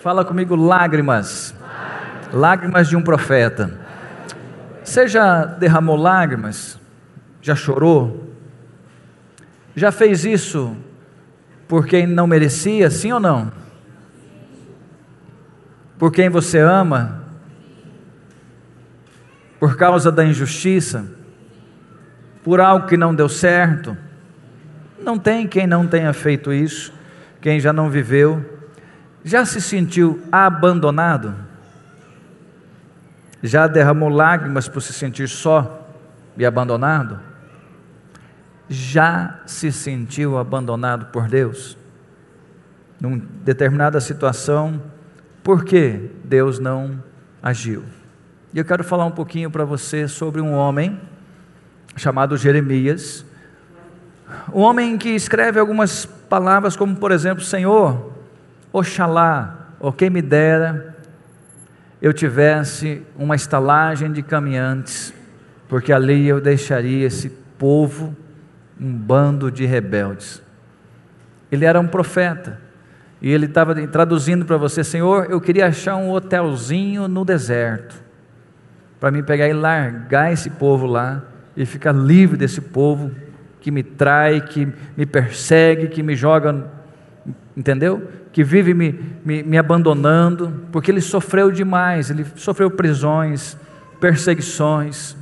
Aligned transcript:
Fala 0.00 0.24
comigo, 0.24 0.56
lágrimas. 0.56 1.54
Lágrimas 2.32 2.88
de 2.88 2.96
um 2.96 3.02
profeta. 3.02 3.78
Você 4.82 5.06
já 5.06 5.44
derramou 5.44 5.94
lágrimas? 5.94 6.80
Já 7.42 7.54
chorou? 7.54 8.32
Já 9.76 9.92
fez 9.92 10.24
isso 10.24 10.74
por 11.68 11.86
quem 11.86 12.06
não 12.06 12.26
merecia, 12.26 12.88
sim 12.88 13.12
ou 13.12 13.20
não? 13.20 13.52
Por 15.98 16.10
quem 16.10 16.30
você 16.30 16.58
ama? 16.58 17.22
Por 19.58 19.76
causa 19.76 20.10
da 20.10 20.24
injustiça? 20.24 21.04
Por 22.42 22.58
algo 22.58 22.86
que 22.86 22.96
não 22.96 23.14
deu 23.14 23.28
certo? 23.28 23.94
Não 24.98 25.18
tem 25.18 25.46
quem 25.46 25.66
não 25.66 25.86
tenha 25.86 26.14
feito 26.14 26.54
isso, 26.54 26.90
quem 27.42 27.60
já 27.60 27.70
não 27.70 27.90
viveu. 27.90 28.49
Já 29.24 29.44
se 29.44 29.60
sentiu 29.60 30.22
abandonado? 30.30 31.34
Já 33.42 33.66
derramou 33.66 34.08
lágrimas 34.08 34.68
por 34.68 34.80
se 34.80 34.92
sentir 34.92 35.28
só 35.28 35.88
e 36.36 36.44
abandonado? 36.44 37.30
já 38.72 39.40
se 39.46 39.72
sentiu 39.72 40.38
abandonado 40.38 41.06
por 41.06 41.26
Deus? 41.26 41.76
Numa 43.00 43.20
determinada 43.44 44.00
situação, 44.00 44.80
por 45.42 45.64
que 45.64 46.08
Deus 46.22 46.60
não 46.60 47.02
agiu? 47.42 47.82
E 48.54 48.58
eu 48.58 48.64
quero 48.64 48.84
falar 48.84 49.06
um 49.06 49.10
pouquinho 49.10 49.50
para 49.50 49.64
você 49.64 50.06
sobre 50.06 50.40
um 50.40 50.52
homem 50.52 51.00
chamado 51.96 52.36
Jeremias, 52.36 53.24
um 54.52 54.60
homem 54.60 54.96
que 54.96 55.08
escreve 55.08 55.58
algumas 55.58 56.06
palavras, 56.06 56.76
como 56.76 56.94
por 56.94 57.10
exemplo: 57.10 57.42
Senhor, 57.42 58.09
Oxalá, 58.72 59.68
ou 59.78 59.92
quem 59.92 60.10
me 60.10 60.22
dera 60.22 60.96
eu 62.00 62.12
tivesse 62.12 63.02
uma 63.16 63.36
estalagem 63.36 64.10
de 64.10 64.22
caminhantes, 64.22 65.12
porque 65.68 65.92
ali 65.92 66.26
eu 66.26 66.40
deixaria 66.40 67.06
esse 67.06 67.28
povo 67.58 68.16
um 68.80 68.90
bando 68.90 69.50
de 69.50 69.66
rebeldes. 69.66 70.42
Ele 71.52 71.66
era 71.66 71.78
um 71.78 71.86
profeta. 71.86 72.58
E 73.20 73.30
ele 73.30 73.44
estava 73.44 73.74
traduzindo 73.86 74.46
para 74.46 74.56
você, 74.56 74.82
Senhor, 74.82 75.26
eu 75.30 75.38
queria 75.42 75.66
achar 75.66 75.96
um 75.96 76.10
hotelzinho 76.10 77.06
no 77.06 77.22
deserto, 77.22 77.94
para 78.98 79.10
mim 79.10 79.22
pegar 79.22 79.46
e 79.46 79.52
largar 79.52 80.32
esse 80.32 80.48
povo 80.48 80.86
lá 80.86 81.22
e 81.54 81.66
ficar 81.66 81.92
livre 81.92 82.38
desse 82.38 82.62
povo 82.62 83.10
que 83.60 83.70
me 83.70 83.82
trai, 83.82 84.40
que 84.40 84.66
me 84.96 85.04
persegue, 85.04 85.88
que 85.88 86.02
me 86.02 86.16
joga, 86.16 86.66
entendeu? 87.60 88.10
Que 88.32 88.42
vive 88.42 88.72
me, 88.72 88.98
me, 89.22 89.42
me 89.42 89.58
abandonando, 89.58 90.64
porque 90.72 90.90
ele 90.90 91.02
sofreu 91.02 91.52
demais, 91.52 92.08
ele 92.08 92.24
sofreu 92.34 92.70
prisões, 92.70 93.54
perseguições, 94.00 95.14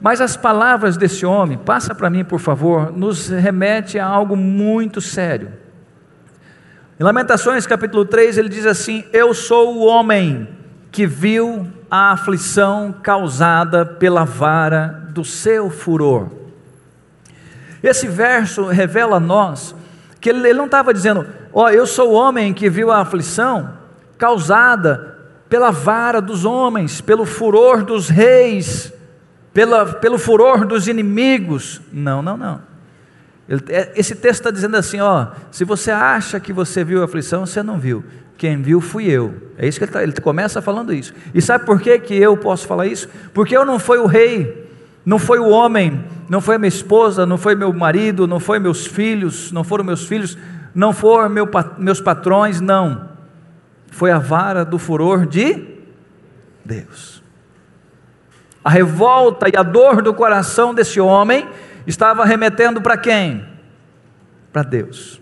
mas 0.00 0.22
as 0.22 0.36
palavras 0.36 0.96
desse 0.96 1.26
homem, 1.26 1.58
passa 1.58 1.94
para 1.94 2.08
mim 2.08 2.24
por 2.24 2.40
favor, 2.40 2.90
nos 2.90 3.28
remete 3.28 3.98
a 3.98 4.06
algo 4.06 4.34
muito 4.36 5.00
sério. 5.02 5.52
Em 6.98 7.04
Lamentações 7.04 7.66
capítulo 7.66 8.06
3 8.06 8.38
ele 8.38 8.48
diz 8.48 8.64
assim: 8.64 9.04
Eu 9.12 9.34
sou 9.34 9.76
o 9.76 9.84
homem 9.86 10.48
que 10.90 11.06
viu 11.06 11.66
a 11.90 12.12
aflição 12.12 12.94
causada 13.02 13.84
pela 13.84 14.24
vara 14.24 15.10
do 15.10 15.24
seu 15.24 15.68
furor. 15.68 16.28
Esse 17.82 18.08
verso 18.08 18.64
revela 18.66 19.16
a 19.16 19.20
nós 19.20 19.75
que 20.26 20.30
ele, 20.30 20.52
não 20.54 20.64
estava 20.64 20.92
dizendo, 20.92 21.24
ó, 21.52 21.66
oh, 21.66 21.68
eu 21.68 21.86
sou 21.86 22.10
o 22.10 22.14
homem 22.14 22.52
que 22.52 22.68
viu 22.68 22.90
a 22.90 23.00
aflição 23.00 23.74
causada 24.18 25.16
pela 25.48 25.70
vara 25.70 26.20
dos 26.20 26.44
homens, 26.44 27.00
pelo 27.00 27.24
furor 27.24 27.84
dos 27.84 28.08
reis, 28.08 28.92
pela, 29.54 29.86
pelo 29.86 30.18
furor 30.18 30.66
dos 30.66 30.88
inimigos. 30.88 31.80
Não, 31.92 32.22
não, 32.22 32.36
não. 32.36 32.60
Ele, 33.48 33.62
é, 33.68 33.92
esse 33.94 34.16
texto 34.16 34.40
está 34.40 34.50
dizendo 34.50 34.76
assim: 34.76 35.00
ó, 35.00 35.28
se 35.52 35.64
você 35.64 35.92
acha 35.92 36.40
que 36.40 36.52
você 36.52 36.82
viu 36.82 37.02
a 37.02 37.04
aflição, 37.04 37.46
você 37.46 37.62
não 37.62 37.78
viu. 37.78 38.02
Quem 38.36 38.60
viu 38.60 38.80
fui 38.80 39.06
eu. 39.06 39.52
É 39.56 39.68
isso 39.68 39.78
que 39.78 39.84
ele, 39.84 39.92
tá, 39.92 40.02
ele 40.02 40.12
começa 40.14 40.60
falando 40.60 40.92
isso. 40.92 41.14
E 41.32 41.40
sabe 41.40 41.64
por 41.64 41.80
que, 41.80 42.00
que 42.00 42.14
eu 42.16 42.36
posso 42.36 42.66
falar 42.66 42.88
isso? 42.88 43.08
Porque 43.32 43.56
eu 43.56 43.64
não 43.64 43.78
fui 43.78 43.98
o 43.98 44.06
rei, 44.06 44.65
não 45.06 45.20
foi 45.20 45.38
o 45.38 45.48
homem, 45.48 46.04
não 46.28 46.40
foi 46.40 46.58
minha 46.58 46.66
esposa, 46.68 47.24
não 47.24 47.38
foi 47.38 47.54
meu 47.54 47.72
marido, 47.72 48.26
não 48.26 48.40
foi 48.40 48.58
meus 48.58 48.84
filhos, 48.84 49.52
não 49.52 49.62
foram 49.62 49.84
meus 49.84 50.04
filhos, 50.04 50.36
não 50.74 50.92
foram 50.92 51.28
meu, 51.28 51.48
meus 51.78 52.00
patrões, 52.00 52.60
não. 52.60 53.08
Foi 53.92 54.10
a 54.10 54.18
vara 54.18 54.64
do 54.64 54.80
furor 54.80 55.24
de 55.24 55.64
Deus. 56.64 57.22
A 58.64 58.68
revolta 58.68 59.48
e 59.48 59.56
a 59.56 59.62
dor 59.62 60.02
do 60.02 60.12
coração 60.12 60.74
desse 60.74 61.00
homem 61.00 61.48
estava 61.86 62.24
remetendo 62.24 62.82
para 62.82 62.96
quem? 62.96 63.46
Para 64.52 64.64
Deus. 64.64 65.20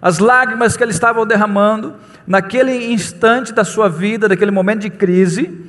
As 0.00 0.20
lágrimas 0.20 0.76
que 0.76 0.82
ele 0.84 0.92
estava 0.92 1.26
derramando, 1.26 1.96
naquele 2.24 2.92
instante 2.92 3.52
da 3.52 3.64
sua 3.64 3.88
vida, 3.88 4.28
naquele 4.28 4.52
momento 4.52 4.82
de 4.82 4.90
crise, 4.90 5.60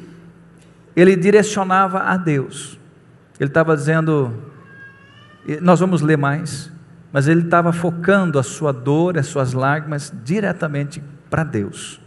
ele 0.96 1.16
direcionava 1.16 2.04
a 2.04 2.16
Deus. 2.16 2.83
Ele 3.40 3.50
estava 3.50 3.76
dizendo, 3.76 4.34
nós 5.62 5.80
vamos 5.80 6.02
ler 6.02 6.18
mais, 6.18 6.72
mas 7.12 7.28
ele 7.28 7.42
estava 7.42 7.72
focando 7.74 8.40
a 8.40 8.44
sua 8.44 8.72
dor, 8.72 9.18
as 9.18 9.28
suas 9.28 9.54
lágrimas 9.54 10.14
diretamente 10.24 11.04
para 11.30 11.44
Deus. 11.44 12.00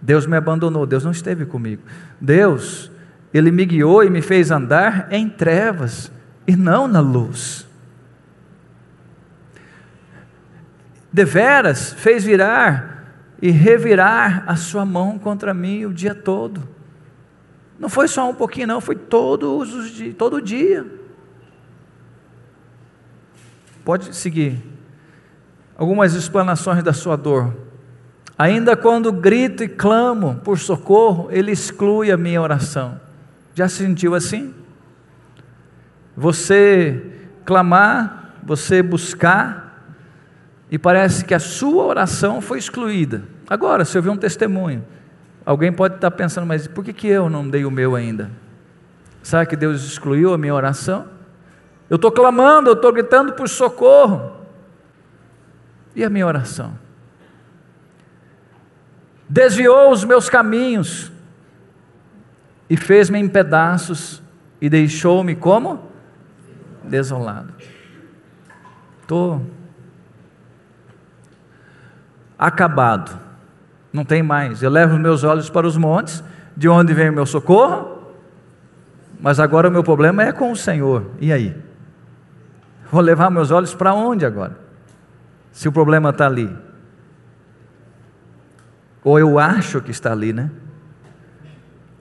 Deus 0.00 0.26
me 0.26 0.36
abandonou, 0.36 0.86
Deus 0.86 1.04
não 1.04 1.10
esteve 1.10 1.44
comigo. 1.44 1.82
Deus 2.20 2.90
ele 3.32 3.50
me 3.50 3.64
guiou 3.64 4.02
e 4.02 4.10
me 4.10 4.22
fez 4.22 4.50
andar 4.50 5.08
em 5.10 5.28
trevas 5.28 6.10
e 6.46 6.56
não 6.56 6.88
na 6.88 7.00
luz. 7.00 7.66
Deveras 11.12 11.92
fez 11.92 12.24
virar 12.24 13.04
e 13.40 13.50
revirar 13.50 14.44
a 14.46 14.56
sua 14.56 14.84
mão 14.84 15.18
contra 15.18 15.52
mim 15.52 15.84
o 15.84 15.92
dia 15.92 16.14
todo. 16.14 16.77
Não 17.78 17.88
foi 17.88 18.08
só 18.08 18.28
um 18.28 18.34
pouquinho, 18.34 18.66
não, 18.66 18.80
foi 18.80 18.96
todos 18.96 19.72
os 19.72 19.90
dias, 19.90 20.14
todo 20.16 20.42
dia. 20.42 20.84
Pode 23.84 24.14
seguir. 24.14 24.62
Algumas 25.76 26.14
explanações 26.14 26.82
da 26.82 26.92
sua 26.92 27.16
dor. 27.16 27.56
Ainda 28.36 28.76
quando 28.76 29.12
grito 29.12 29.62
e 29.62 29.68
clamo 29.68 30.40
por 30.44 30.58
socorro, 30.58 31.28
ele 31.30 31.52
exclui 31.52 32.10
a 32.10 32.16
minha 32.16 32.40
oração. 32.42 33.00
Já 33.54 33.68
se 33.68 33.76
sentiu 33.76 34.14
assim? 34.14 34.54
Você 36.16 37.12
clamar, 37.44 38.34
você 38.42 38.82
buscar, 38.82 39.68
e 40.70 40.78
parece 40.78 41.24
que 41.24 41.34
a 41.34 41.38
sua 41.38 41.84
oração 41.84 42.40
foi 42.40 42.58
excluída. 42.58 43.22
Agora, 43.48 43.84
se 43.84 43.96
eu 43.96 44.02
ver 44.02 44.10
um 44.10 44.16
testemunho, 44.16 44.84
alguém 45.50 45.72
pode 45.72 45.94
estar 45.94 46.10
pensando, 46.10 46.46
mas 46.46 46.66
por 46.66 46.84
que, 46.84 46.92
que 46.92 47.08
eu 47.08 47.30
não 47.30 47.48
dei 47.48 47.64
o 47.64 47.70
meu 47.70 47.96
ainda? 47.96 48.30
Sabe 49.22 49.46
que 49.46 49.56
Deus 49.56 49.82
excluiu 49.82 50.34
a 50.34 50.38
minha 50.38 50.54
oração? 50.54 51.08
Eu 51.88 51.96
estou 51.96 52.12
clamando, 52.12 52.68
eu 52.68 52.74
estou 52.74 52.92
gritando 52.92 53.32
por 53.32 53.48
socorro. 53.48 54.36
E 55.96 56.04
a 56.04 56.10
minha 56.10 56.26
oração? 56.26 56.78
Desviou 59.26 59.90
os 59.90 60.04
meus 60.04 60.28
caminhos, 60.28 61.10
e 62.68 62.76
fez-me 62.76 63.18
em 63.18 63.26
pedaços 63.26 64.22
e 64.60 64.68
deixou-me 64.68 65.34
como? 65.34 65.90
Desolado. 66.84 67.54
Estou 69.00 69.40
acabado. 72.38 73.27
Não 73.92 74.04
tem 74.04 74.22
mais. 74.22 74.62
Eu 74.62 74.70
levo 74.70 74.98
meus 74.98 75.24
olhos 75.24 75.48
para 75.48 75.66
os 75.66 75.76
montes, 75.76 76.22
de 76.56 76.68
onde 76.68 76.92
vem 76.92 77.10
o 77.10 77.12
meu 77.12 77.26
socorro, 77.26 77.98
mas 79.20 79.40
agora 79.40 79.68
o 79.68 79.72
meu 79.72 79.82
problema 79.82 80.22
é 80.22 80.32
com 80.32 80.52
o 80.52 80.56
Senhor. 80.56 81.10
E 81.20 81.32
aí? 81.32 81.56
Vou 82.90 83.00
levar 83.00 83.30
meus 83.30 83.50
olhos 83.50 83.74
para 83.74 83.94
onde 83.94 84.24
agora? 84.24 84.56
Se 85.52 85.68
o 85.68 85.72
problema 85.72 86.10
está 86.10 86.26
ali. 86.26 86.54
Ou 89.02 89.18
eu 89.18 89.38
acho 89.38 89.80
que 89.80 89.90
está 89.90 90.12
ali, 90.12 90.32
né? 90.32 90.50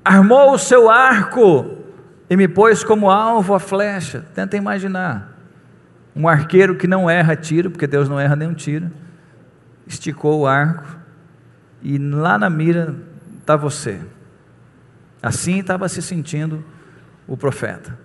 armou 0.07 0.53
o 0.53 0.57
seu 0.57 0.89
arco 0.89 1.77
e 2.29 2.37
me 2.37 2.47
pôs 2.47 2.83
como 2.83 3.11
alvo 3.11 3.53
a 3.53 3.59
flecha. 3.59 4.25
Tenta 4.33 4.55
imaginar. 4.55 5.33
Um 6.15 6.27
arqueiro 6.27 6.75
que 6.75 6.87
não 6.87 7.09
erra 7.09 7.35
tiro, 7.35 7.69
porque 7.69 7.85
Deus 7.85 8.07
não 8.07 8.19
erra 8.19 8.35
nenhum 8.35 8.53
tiro, 8.53 8.89
esticou 9.85 10.39
o 10.39 10.47
arco 10.47 10.97
e 11.81 11.97
lá 11.97 12.37
na 12.37 12.49
mira 12.49 12.95
está 13.39 13.55
você. 13.55 13.99
Assim 15.21 15.59
estava 15.59 15.87
se 15.89 16.01
sentindo 16.01 16.63
o 17.27 17.35
profeta. 17.35 17.97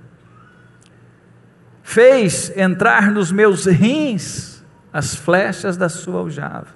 Fez 1.83 2.57
entrar 2.57 3.11
nos 3.11 3.31
meus 3.33 3.67
rins 3.67 4.63
as 4.93 5.15
flechas 5.15 5.77
da 5.77 5.89
sua 5.89 6.21
aljava. 6.21 6.69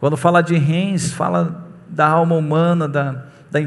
Quando 0.00 0.16
fala 0.16 0.40
de 0.42 0.56
rins, 0.56 1.12
fala 1.12 1.68
da 1.88 2.06
alma 2.06 2.36
humana, 2.36 2.88
da, 2.88 3.24
da 3.50 3.60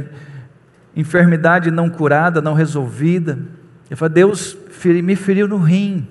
enfermidade 0.95 1.69
não 1.69 1.89
curada, 1.89 2.41
não 2.41 2.53
resolvida. 2.53 3.39
Ele 3.87 3.95
fala: 3.95 4.09
Deus 4.09 4.57
me 4.85 5.15
feriu 5.15 5.47
no 5.47 5.57
rim. 5.57 6.07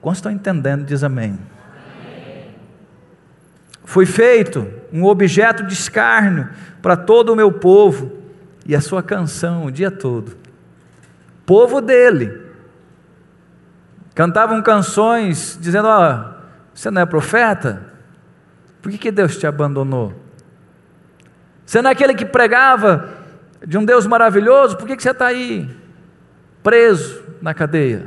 Quantos 0.00 0.18
estão 0.18 0.32
entendendo? 0.32 0.84
Diz 0.84 1.02
amém. 1.02 1.30
amém. 1.30 1.57
Foi 3.88 4.04
feito 4.04 4.70
um 4.92 5.06
objeto 5.06 5.62
de 5.62 5.72
escárnio 5.72 6.50
para 6.82 6.94
todo 6.94 7.32
o 7.32 7.34
meu 7.34 7.50
povo 7.50 8.18
e 8.66 8.76
a 8.76 8.82
sua 8.82 9.02
canção 9.02 9.64
o 9.64 9.72
dia 9.72 9.90
todo. 9.90 10.36
Povo 11.46 11.80
dele. 11.80 12.38
Cantavam 14.14 14.60
canções 14.60 15.58
dizendo: 15.58 15.88
Ó, 15.88 16.12
oh, 16.12 16.34
você 16.74 16.90
não 16.90 17.00
é 17.00 17.06
profeta? 17.06 17.94
Por 18.82 18.92
que, 18.92 18.98
que 18.98 19.10
Deus 19.10 19.38
te 19.38 19.46
abandonou? 19.46 20.12
Você 21.64 21.80
não 21.80 21.88
é 21.88 21.94
aquele 21.94 22.12
que 22.12 22.26
pregava 22.26 23.08
de 23.66 23.78
um 23.78 23.86
Deus 23.86 24.06
maravilhoso? 24.06 24.76
Por 24.76 24.86
que, 24.86 24.96
que 24.96 25.02
você 25.02 25.12
está 25.12 25.28
aí 25.28 25.66
preso 26.62 27.22
na 27.40 27.54
cadeia? 27.54 28.04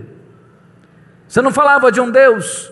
Você 1.28 1.42
não 1.42 1.52
falava 1.52 1.92
de 1.92 2.00
um 2.00 2.12
Deus 2.12 2.72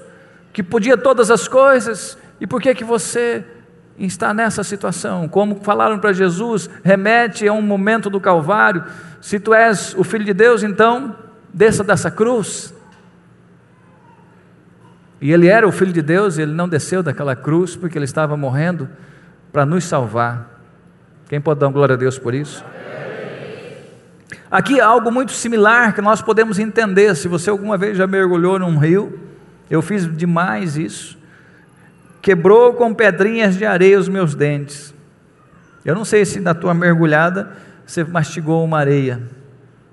que 0.53 0.61
podia 0.61 0.95
todas 0.95 1.31
as 1.31 1.47
coisas? 1.47 2.15
E 2.39 2.47
por 2.47 2.61
que, 2.61 2.73
que 2.73 2.83
você 2.83 3.43
está 3.97 4.33
nessa 4.33 4.63
situação? 4.63 5.27
Como 5.27 5.61
falaram 5.61 5.99
para 5.99 6.13
Jesus, 6.13 6.69
remete 6.83 7.47
a 7.47 7.53
um 7.53 7.61
momento 7.61 8.09
do 8.09 8.19
Calvário. 8.19 8.83
Se 9.21 9.39
tu 9.39 9.53
és 9.53 9.93
o 9.97 10.03
Filho 10.03 10.23
de 10.23 10.33
Deus, 10.33 10.63
então 10.63 11.15
desça 11.53 11.83
dessa 11.83 12.09
cruz. 12.09 12.73
E 15.21 15.31
ele 15.31 15.47
era 15.47 15.67
o 15.67 15.71
Filho 15.71 15.91
de 15.91 16.01
Deus, 16.01 16.37
ele 16.37 16.53
não 16.53 16.69
desceu 16.69 17.03
daquela 17.03 17.35
cruz 17.35 17.75
porque 17.75 17.97
ele 17.97 18.05
estava 18.05 18.37
morrendo 18.37 18.89
para 19.51 19.65
nos 19.65 19.83
salvar. 19.83 20.59
Quem 21.27 21.41
pode 21.41 21.59
dar 21.59 21.67
glória 21.67 21.95
a 21.95 21.97
Deus 21.97 22.17
por 22.17 22.33
isso? 22.33 22.63
Aqui 24.49 24.79
há 24.79 24.87
algo 24.87 25.11
muito 25.11 25.31
similar 25.31 25.93
que 25.93 26.01
nós 26.01 26.21
podemos 26.21 26.57
entender. 26.57 27.15
Se 27.15 27.27
você 27.27 27.49
alguma 27.49 27.77
vez 27.77 27.97
já 27.97 28.07
mergulhou 28.07 28.57
num 28.57 28.77
rio, 28.77 29.19
eu 29.69 29.81
fiz 29.81 30.11
demais 30.17 30.77
isso. 30.77 31.18
Quebrou 32.21 32.73
com 32.73 32.93
pedrinhas 32.93 33.55
de 33.57 33.65
areia 33.65 33.99
os 33.99 34.09
meus 34.09 34.35
dentes. 34.35 34.93
Eu 35.85 35.95
não 35.95 36.05
sei 36.05 36.25
se 36.25 36.39
na 36.39 36.53
tua 36.53 36.73
mergulhada 36.73 37.51
você 37.85 38.03
mastigou 38.03 38.63
uma 38.63 38.79
areia. 38.79 39.21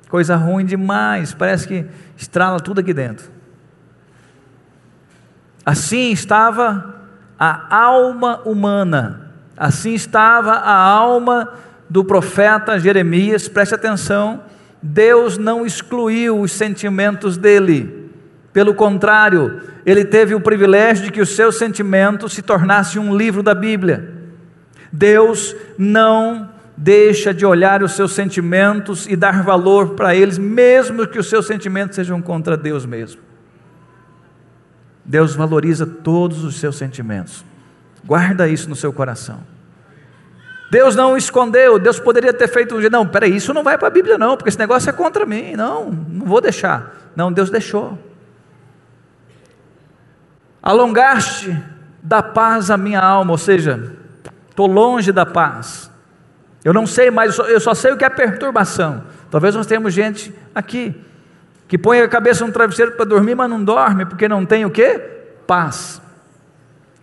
Coisa 0.09 0.37
ruim 0.37 0.65
demais, 0.65 1.35
parece 1.35 1.67
que 1.67 1.87
estrala 2.17 2.61
tudo 2.61 2.81
aqui 2.81 2.93
dentro. 2.93 3.31
Assim 5.65 6.13
estava 6.13 6.95
a 7.39 7.77
alma 7.77 8.41
humana, 8.45 9.33
assim 9.57 9.95
estava 9.95 10.53
a 10.53 10.75
alma 10.75 11.53
do 11.89 12.05
profeta 12.05 12.79
Jeremias, 12.79 13.49
preste 13.49 13.75
atenção, 13.75 14.43
Deus 14.81 15.37
não 15.37 15.67
excluiu 15.67 16.41
os 16.41 16.53
sentimentos 16.53 17.37
dele, 17.37 18.06
pelo 18.57 18.73
contrário, 18.73 19.61
ele 19.85 20.03
teve 20.03 20.35
o 20.35 20.41
privilégio 20.41 21.05
de 21.05 21.13
que 21.13 21.21
os 21.21 21.37
seus 21.37 21.59
sentimentos 21.59 22.33
se 22.33 22.41
tornassem 22.41 22.99
um 22.99 23.15
livro 23.15 23.43
da 23.43 23.55
Bíblia. 23.55 24.15
Deus 24.91 25.55
não 25.77 26.49
deixa 26.75 27.35
de 27.35 27.45
olhar 27.45 27.83
os 27.83 27.93
seus 27.93 28.13
sentimentos 28.13 29.07
e 29.07 29.15
dar 29.15 29.43
valor 29.43 29.91
para 29.91 30.15
eles, 30.15 30.39
mesmo 30.39 31.07
que 31.07 31.19
os 31.19 31.29
seus 31.29 31.47
sentimentos 31.47 31.97
sejam 31.97 32.23
contra 32.23 32.57
Deus 32.57 32.87
mesmo. 32.87 33.21
Deus 35.05 35.35
valoriza 35.35 35.85
todos 35.85 36.43
os 36.43 36.59
seus 36.59 36.79
sentimentos. 36.79 37.45
Guarda 38.07 38.49
isso 38.49 38.71
no 38.71 38.75
seu 38.75 38.91
coração. 38.91 39.41
Deus 40.71 40.97
não 40.97 41.15
escondeu, 41.15 41.79
Deus 41.79 42.01
poderia 42.01 42.33
ter 42.33 42.49
feito 42.49 42.75
um 42.75 42.81
não, 42.91 43.07
peraí, 43.07 43.37
isso 43.37 43.53
não 43.53 43.63
vai 43.63 43.77
para 43.77 43.89
a 43.89 43.91
Bíblia 43.91 44.17
não, 44.17 44.35
porque 44.35 44.49
esse 44.49 44.59
negócio 44.59 44.89
é 44.89 44.95
contra 44.95 45.27
mim, 45.27 45.55
não, 45.55 45.91
não 45.91 46.25
vou 46.25 46.41
deixar. 46.41 47.13
Não, 47.15 47.31
Deus 47.31 47.51
deixou. 47.51 47.99
Alongaste 50.67 51.57
da 52.03 52.21
paz 52.21 52.73
a 52.73 52.77
minha 52.77 53.01
alma, 53.01 53.31
ou 53.31 53.39
seja, 53.39 53.93
estou 54.51 54.67
longe 54.67 55.13
da 55.13 55.25
paz. 55.25 55.89
Eu 56.65 56.75
não 56.75 56.89
sei 56.89 57.09
mais, 57.09 57.39
eu 57.39 57.61
só 57.61 57.73
sei 57.73 57.93
o 57.93 57.97
que 57.97 58.05
é 58.05 58.11
perturbação. 58.11 59.05
Talvez 59.31 59.55
nós 59.55 59.65
tenhamos 59.65 59.95
gente 59.95 60.35
aqui 60.53 61.01
que 61.69 61.79
põe 61.79 62.01
a 62.01 62.09
cabeça 62.09 62.45
no 62.45 62.53
travesseiro 62.53 62.91
para 62.97 63.05
dormir, 63.05 63.37
mas 63.37 63.49
não 63.49 63.63
dorme, 63.63 64.07
porque 64.07 64.27
não 64.27 64.45
tem 64.45 64.65
o 64.65 64.71
que? 64.71 64.99
Paz. 65.47 66.03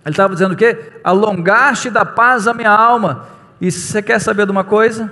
Ele 0.06 0.12
estava 0.12 0.34
dizendo 0.34 0.52
o 0.52 0.58
quê? 0.58 0.92
Alongaste 1.02 1.90
da 1.90 2.04
paz 2.04 2.50
a 2.50 2.54
minha 2.54 2.70
alma. 2.70 3.28
E 3.62 3.72
se 3.72 3.80
você 3.80 4.02
quer 4.02 4.20
saber 4.20 4.46
de 4.46 4.52
uma 4.52 4.66
coisa? 4.66 5.10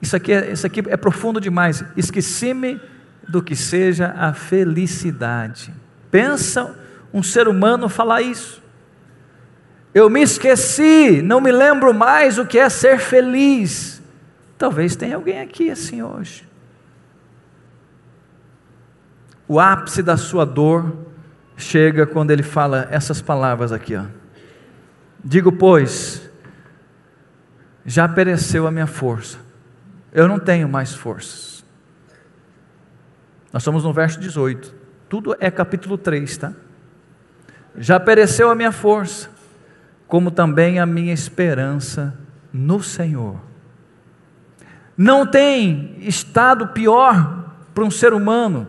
Isso 0.00 0.16
aqui 0.16 0.32
é, 0.32 0.52
isso 0.52 0.66
aqui 0.66 0.82
é 0.88 0.96
profundo 0.96 1.38
demais. 1.38 1.84
Esqueci-me 1.98 2.80
do 3.28 3.42
que 3.42 3.54
seja 3.54 4.14
a 4.16 4.32
felicidade. 4.32 5.74
Pensa 6.10 6.87
um 7.12 7.22
ser 7.22 7.48
humano 7.48 7.88
falar 7.88 8.22
isso. 8.22 8.62
Eu 9.94 10.10
me 10.10 10.22
esqueci, 10.22 11.22
não 11.22 11.40
me 11.40 11.50
lembro 11.50 11.92
mais 11.94 12.38
o 12.38 12.46
que 12.46 12.58
é 12.58 12.68
ser 12.68 12.98
feliz. 12.98 14.02
Talvez 14.56 14.94
tenha 14.96 15.16
alguém 15.16 15.40
aqui 15.40 15.70
assim 15.70 16.02
hoje 16.02 16.48
o 19.48 19.58
ápice 19.58 20.02
da 20.02 20.16
sua 20.16 20.44
dor 20.44 20.94
chega 21.56 22.06
quando 22.06 22.30
ele 22.30 22.42
fala 22.42 22.86
essas 22.90 23.22
palavras 23.22 23.72
aqui, 23.72 23.96
ó. 23.96 24.04
Digo, 25.24 25.50
pois, 25.50 26.30
já 27.84 28.06
pereceu 28.06 28.66
a 28.66 28.70
minha 28.70 28.86
força. 28.86 29.38
Eu 30.12 30.28
não 30.28 30.38
tenho 30.38 30.68
mais 30.68 30.94
forças. 30.94 31.64
Nós 33.52 33.62
estamos 33.62 33.82
no 33.82 33.92
verso 33.92 34.20
18. 34.20 34.74
Tudo 35.08 35.34
é 35.40 35.50
capítulo 35.50 35.96
3, 35.96 36.36
tá? 36.36 36.52
Já 37.78 37.98
pereceu 38.00 38.50
a 38.50 38.54
minha 38.54 38.72
força, 38.72 39.30
como 40.06 40.30
também 40.30 40.78
a 40.78 40.86
minha 40.86 41.12
esperança 41.12 42.14
no 42.52 42.82
Senhor. 42.82 43.36
Não 44.96 45.24
tem 45.24 45.96
estado 46.00 46.68
pior 46.68 47.44
para 47.72 47.84
um 47.84 47.90
ser 47.90 48.12
humano 48.12 48.66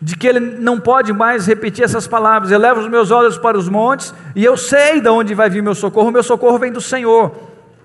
de 0.00 0.14
que 0.16 0.26
ele 0.26 0.38
não 0.38 0.78
pode 0.78 1.12
mais 1.12 1.46
repetir 1.46 1.82
essas 1.82 2.06
palavras. 2.06 2.52
Eleva 2.52 2.80
os 2.80 2.88
meus 2.88 3.10
olhos 3.10 3.38
para 3.38 3.56
os 3.56 3.68
montes 3.68 4.12
e 4.34 4.44
eu 4.44 4.56
sei 4.56 5.00
de 5.00 5.08
onde 5.08 5.34
vai 5.34 5.48
vir 5.48 5.62
meu 5.62 5.74
socorro. 5.74 6.10
Meu 6.10 6.22
socorro 6.22 6.58
vem 6.58 6.70
do 6.70 6.80
Senhor. 6.80 7.34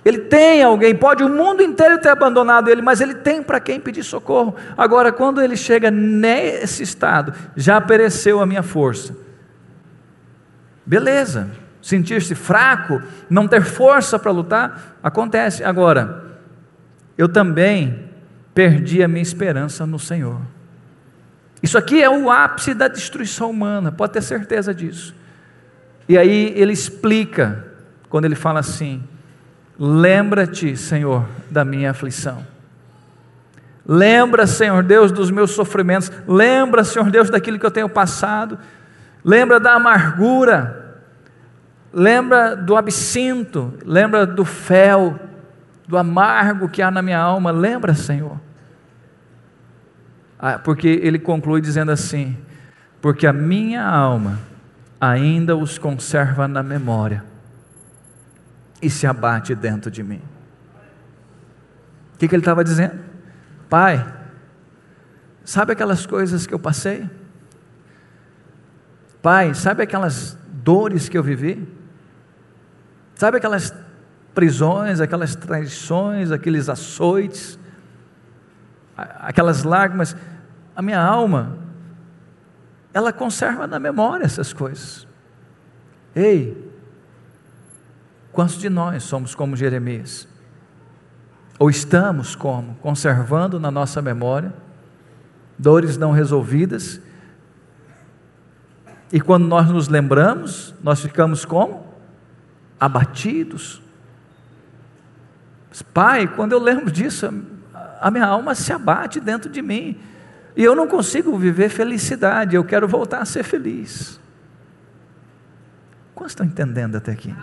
Ele 0.04 0.18
tem 0.18 0.64
alguém, 0.64 0.96
pode 0.96 1.24
o 1.24 1.30
mundo 1.30 1.62
inteiro 1.62 2.02
ter 2.02 2.10
abandonado 2.10 2.70
ele, 2.70 2.82
mas 2.82 3.00
ele 3.00 3.14
tem 3.14 3.42
para 3.42 3.60
quem 3.60 3.80
pedir 3.80 4.04
socorro. 4.04 4.56
Agora, 4.76 5.12
quando 5.12 5.42
ele 5.42 5.56
chega 5.56 5.92
nesse 5.92 6.82
estado, 6.82 7.34
já 7.56 7.80
pereceu 7.80 8.42
a 8.42 8.46
minha 8.46 8.64
força. 8.64 9.16
Beleza, 10.86 11.50
sentir-se 11.82 12.36
fraco, 12.36 13.02
não 13.30 13.48
ter 13.48 13.64
força 13.64 14.18
para 14.18 14.32
lutar, 14.32 14.98
acontece. 15.02 15.64
Agora, 15.64 16.26
eu 17.18 17.30
também 17.30 18.10
perdi 18.54 19.04
a 19.04 19.08
minha 19.08 19.22
esperança 19.22 19.86
no 19.86 20.00
Senhor. 20.00 20.42
Isso 21.62 21.78
aqui 21.78 22.02
é 22.02 22.10
o 22.10 22.30
ápice 22.30 22.74
da 22.74 22.88
destruição 22.88 23.50
humana, 23.50 23.92
pode 23.92 24.14
ter 24.14 24.22
certeza 24.22 24.74
disso. 24.74 25.16
E 26.10 26.18
aí 26.18 26.54
ele 26.56 26.74
explica, 26.74 27.66
quando 28.10 28.26
ele 28.26 28.36
fala 28.36 28.60
assim: 28.60 29.04
Lembra-te, 29.80 30.76
Senhor, 30.76 31.26
da 31.50 31.66
minha 31.66 31.92
aflição. 31.92 32.46
Lembra, 33.86 34.46
Senhor 34.46 34.84
Deus, 34.84 35.12
dos 35.12 35.32
meus 35.32 35.52
sofrimentos. 35.52 36.12
Lembra, 36.28 36.84
Senhor 36.84 37.10
Deus, 37.10 37.30
daquilo 37.30 37.58
que 37.58 37.66
eu 37.66 37.72
tenho 37.72 37.90
passado. 37.90 38.60
Lembra 39.24 39.60
da 39.60 39.74
amargura. 39.74 41.02
Lembra 41.94 42.56
do 42.56 42.76
absinto. 42.76 43.74
Lembra 43.86 44.26
do 44.26 44.46
fel, 44.46 45.20
do 45.88 45.98
amargo 45.98 46.70
que 46.70 46.82
há 46.82 46.90
na 46.90 47.02
minha 47.02 47.20
alma. 47.20 47.52
Lembra, 47.52 47.94
Senhor. 47.94 48.40
Ah, 50.40 50.58
porque 50.58 50.88
ele 50.88 51.20
conclui 51.20 51.62
dizendo 51.62 51.92
assim: 51.92 52.36
porque 53.00 53.28
a 53.28 53.34
minha 53.34 53.86
alma 53.86 54.40
ainda 55.00 55.56
os 55.56 55.78
conserva 55.78 56.48
na 56.48 56.64
memória 56.64 57.24
e 58.82 58.90
se 58.90 59.06
abate 59.06 59.54
dentro 59.54 59.92
de 59.92 60.02
mim. 60.02 60.22
O 62.16 62.18
que, 62.18 62.28
que 62.28 62.36
ele 62.36 62.42
estava 62.42 62.64
dizendo? 62.64 63.00
Pai, 63.70 64.06
sabe 65.44 65.74
aquelas 65.74 66.06
coisas 66.06 66.48
que 66.48 66.54
eu 66.54 66.60
passei? 66.60 67.08
Pai, 69.22 69.54
sabe 69.54 69.84
aquelas 69.84 70.38
dores 70.48 71.08
que 71.08 71.18
eu 71.18 71.24
vivi? 71.24 71.68
Sabe 73.16 73.38
aquelas 73.38 73.74
prisões, 74.34 75.00
aquelas 75.00 75.36
traições, 75.36 76.32
aqueles 76.32 76.70
açoites, 76.70 77.60
aquelas 78.96 79.64
lágrimas? 79.64 80.16
a 80.76 80.82
minha 80.82 81.02
alma, 81.02 81.58
ela 82.94 83.12
conserva 83.14 83.68
na 83.68 83.80
memória 83.80 84.26
essas 84.26 84.54
coisas. 84.54 85.08
Ei, 86.16 86.72
quantos 88.32 88.58
de 88.58 88.70
nós 88.70 89.04
somos 89.04 89.36
como 89.36 89.56
Jeremias? 89.56 90.28
Ou 91.60 91.70
estamos 91.70 92.36
como? 92.36 92.76
Conservando 92.76 93.60
na 93.60 93.70
nossa 93.70 94.02
memória 94.02 94.54
dores 95.58 95.98
não 95.98 96.12
resolvidas. 96.12 97.00
E 99.12 99.20
quando 99.20 99.46
nós 99.46 99.70
nos 99.70 99.88
lembramos, 99.88 100.74
nós 100.82 101.02
ficamos 101.02 101.44
como? 101.44 101.86
Abatidos. 102.80 103.82
Pai, 105.94 106.28
quando 106.28 106.54
eu 106.54 106.60
lembro 106.60 106.90
disso, 106.92 107.32
a 108.00 108.10
minha 108.10 108.26
alma 108.26 108.56
se 108.56 108.72
abate 108.72 109.20
dentro 109.20 109.50
de 109.50 109.62
mim. 109.62 110.00
E 110.56 110.64
eu 110.64 110.76
não 110.76 110.88
consigo 110.88 111.38
viver 111.38 111.70
felicidade, 111.70 112.56
eu 112.56 112.64
quero 112.64 112.88
voltar 112.88 113.20
a 113.20 113.26
ser 113.26 113.44
feliz. 113.44 114.20
Quantos 116.14 116.32
estão 116.32 116.46
entendendo 116.46 116.98
até 116.98 117.12
aqui? 117.12 117.34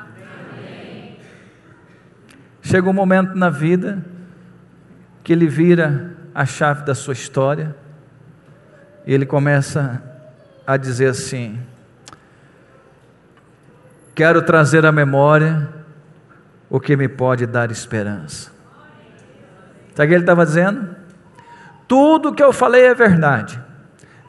Chega 2.62 2.88
um 2.88 2.92
momento 2.92 3.34
na 3.34 3.48
vida 3.48 4.04
que 5.24 5.32
ele 5.32 5.46
vira 5.46 6.16
a 6.34 6.44
chave 6.44 6.84
da 6.84 6.94
sua 6.94 7.12
história 7.12 7.74
e 9.06 9.12
ele 9.12 9.24
começa 9.24 10.02
a 10.68 10.76
dizer 10.76 11.08
assim: 11.08 11.58
Quero 14.14 14.42
trazer 14.42 14.84
à 14.84 14.92
memória 14.92 15.66
o 16.68 16.78
que 16.78 16.94
me 16.94 17.08
pode 17.08 17.46
dar 17.46 17.70
esperança. 17.70 18.50
Sabe 19.94 20.04
o 20.04 20.08
que 20.08 20.14
ele 20.14 20.22
estava 20.24 20.44
dizendo? 20.44 20.94
Tudo 21.88 22.34
que 22.34 22.42
eu 22.42 22.52
falei 22.52 22.84
é 22.84 22.94
verdade. 22.94 23.58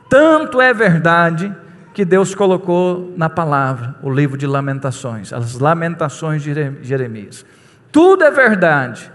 Tanto 0.09 0.61
é 0.61 0.73
verdade 0.73 1.53
que 1.93 2.05
Deus 2.05 2.33
colocou 2.33 3.13
na 3.17 3.29
palavra, 3.29 3.95
o 4.01 4.09
livro 4.09 4.37
de 4.37 4.47
Lamentações, 4.47 5.33
as 5.33 5.59
Lamentações 5.59 6.41
de 6.41 6.53
Jeremias. 6.81 7.45
Tudo 7.91 8.23
é 8.23 8.31
verdade. 8.31 9.11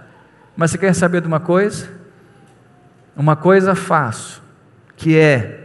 Mas 0.55 0.73
você 0.73 0.79
quer 0.79 0.95
saber 0.95 1.23
de 1.23 1.27
uma 1.27 1.41
coisa? 1.41 1.89
Uma 3.17 3.35
coisa 3.35 3.75
faço, 3.75 4.43
que 4.97 5.17
é, 5.19 5.64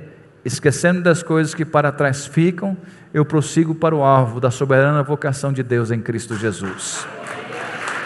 esquecendo 0.54 1.02
das 1.02 1.24
coisas 1.24 1.54
que 1.54 1.64
para 1.64 1.92
trás 1.92 2.26
ficam, 2.26 2.76
eu 3.14 3.24
prossigo 3.24 3.74
para 3.74 3.96
o 3.96 4.04
alvo 4.04 4.40
da 4.40 4.52
soberana 4.52 5.02
vocação 5.04 5.54
de 5.54 5.64
Deus 5.64 5.92
em 5.92 6.02
Cristo 6.02 6.36
Jesus. 6.36 7.08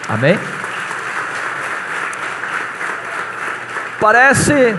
Amém? 0.07 0.37
Parece 3.99 4.77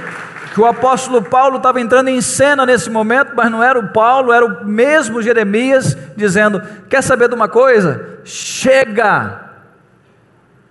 que 0.53 0.61
o 0.61 0.67
apóstolo 0.67 1.23
Paulo 1.23 1.57
estava 1.57 1.81
entrando 1.81 2.09
em 2.09 2.21
cena 2.21 2.67
nesse 2.67 2.91
momento, 2.91 3.33
mas 3.35 3.51
não 3.51 3.63
era 3.63 3.79
o 3.79 3.89
Paulo, 3.89 4.33
era 4.33 4.45
o 4.45 4.65
mesmo 4.65 5.23
Jeremias 5.23 5.97
dizendo: 6.17 6.63
Quer 6.89 7.03
saber 7.03 7.29
de 7.29 7.35
uma 7.35 7.49
coisa? 7.49 8.21
Chega 8.25 9.41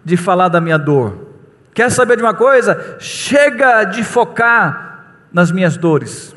de 0.06 0.16
falar 0.16 0.50
da 0.50 0.62
minha 0.62 0.78
dor. 0.78 1.28
Quer 1.74 1.90
saber 1.90 2.18
de 2.18 2.24
uma 2.24 2.34
coisa? 2.34 2.98
Chega 3.00 3.84
de 3.84 4.04
focar 4.04 5.06
nas 5.32 5.52
minhas 5.52 5.76
dores. 5.76 6.36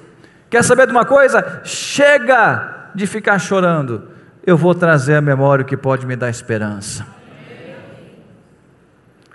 Quer 0.48 0.62
saber 0.62 0.86
de 0.86 0.92
uma 0.92 1.04
coisa? 1.04 1.60
Chega 1.64 2.90
de 2.94 3.06
ficar 3.06 3.38
chorando. 3.38 4.08
Eu 4.44 4.56
vou 4.56 4.74
trazer 4.74 5.16
a 5.16 5.20
memória 5.20 5.64
que 5.64 5.76
pode 5.76 6.06
me 6.06 6.14
dar 6.14 6.30
esperança. 6.30 7.06